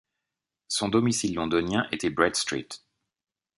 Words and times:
Son 0.67 0.87
domicile 0.89 1.35
londonien 1.35 1.87
était 1.91 2.09
Bread 2.09 2.35
Street. 2.35 2.69